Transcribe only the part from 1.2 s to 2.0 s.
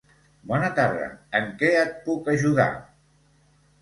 en què et